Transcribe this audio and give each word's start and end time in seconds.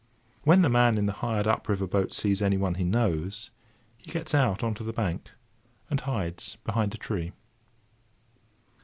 When 0.45 0.63
the 0.63 0.67
man 0.69 0.97
in 0.97 1.05
the 1.05 1.11
hired 1.21 1.45
up 1.45 1.69
river 1.69 1.85
boat 1.85 2.11
sees 2.11 2.41
anyone 2.41 2.73
he 2.73 2.83
knows, 2.83 3.51
he 3.97 4.11
gets 4.11 4.33
out 4.33 4.63
on 4.63 4.73
to 4.73 4.83
the 4.83 4.91
bank, 4.93 5.29
and 5.91 5.99
hides 5.99 6.55
behind 6.65 6.95
a 6.95 6.97
tree. 6.97 7.33